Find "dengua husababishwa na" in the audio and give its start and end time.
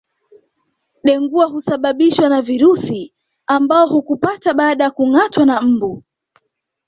1.03-2.41